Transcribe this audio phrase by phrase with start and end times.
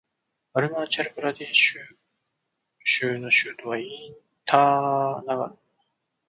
[0.53, 1.81] アルナーチャル・プラデーシュ
[2.83, 3.89] 州の州都はイー
[4.45, 5.59] ターナガルである